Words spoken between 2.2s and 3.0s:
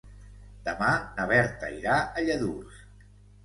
Lladurs.